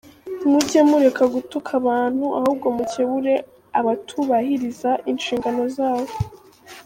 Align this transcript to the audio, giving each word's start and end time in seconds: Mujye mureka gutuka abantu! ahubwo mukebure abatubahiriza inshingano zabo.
Mujye 0.49 0.79
mureka 0.89 1.23
gutuka 1.33 1.69
abantu! 1.81 2.25
ahubwo 2.39 2.67
mukebure 2.77 3.33
abatubahiriza 3.79 4.91
inshingano 5.11 5.63
zabo. 5.77 6.13